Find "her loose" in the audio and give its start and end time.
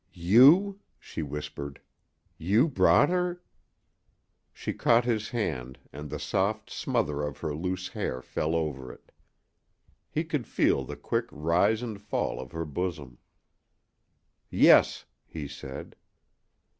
7.41-7.89